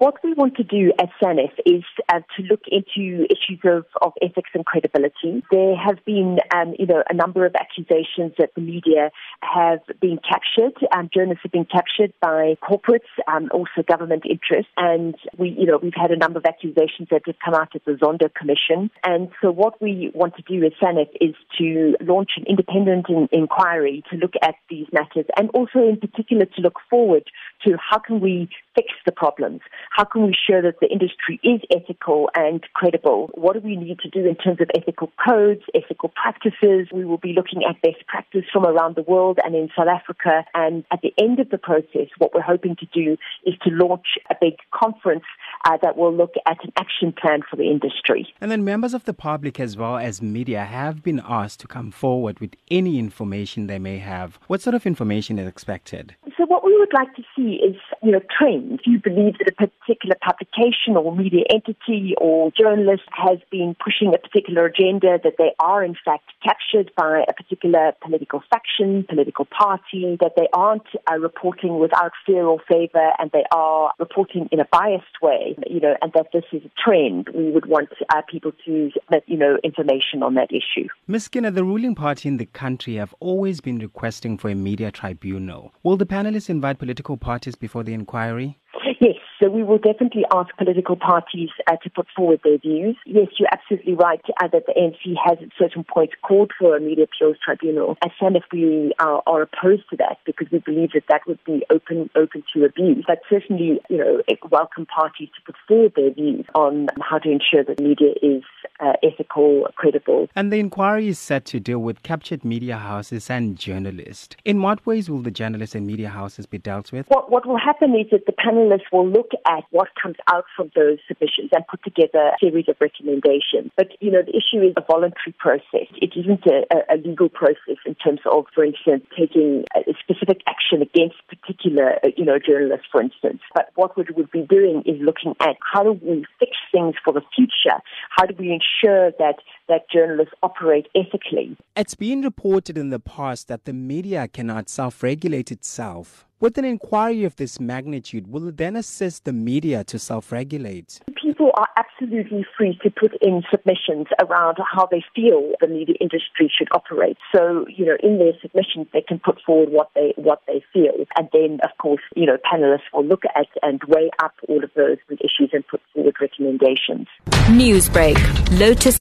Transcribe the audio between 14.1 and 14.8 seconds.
interests,